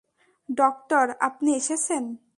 Doctor, 0.49 1.05
আপনি 1.19 1.49
এসেছেন। 1.55 2.03